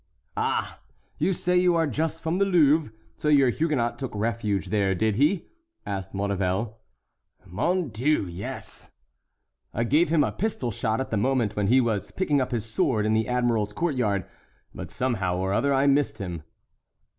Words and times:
"Ah! 0.35 0.81
you 1.19 1.31
say 1.31 1.55
you 1.55 1.75
are 1.75 1.85
just 1.85 2.23
from 2.23 2.39
the 2.39 2.45
Louvre; 2.45 2.91
so 3.19 3.27
your 3.27 3.49
Huguenot 3.49 3.99
took 3.99 4.15
refuge 4.15 4.69
there, 4.69 4.95
did 4.95 5.17
he?" 5.17 5.45
asked 5.85 6.11
Maurevel. 6.15 6.79
"Mon 7.45 7.89
Dieu! 7.89 8.25
yes." 8.27 8.91
"I 9.75 9.83
gave 9.83 10.09
him 10.09 10.23
a 10.23 10.31
pistol 10.31 10.71
shot 10.71 10.99
at 11.01 11.11
the 11.11 11.17
moment 11.17 11.55
when 11.55 11.67
he 11.67 11.79
was 11.79 12.09
picking 12.09 12.41
up 12.41 12.49
his 12.49 12.65
sword 12.65 13.05
in 13.05 13.13
the 13.13 13.27
admiral's 13.27 13.73
court 13.73 13.93
yard, 13.93 14.25
but 14.73 14.89
I 14.89 14.93
somehow 14.93 15.37
or 15.37 15.53
other 15.53 15.87
missed 15.87 16.17
him." 16.17 16.41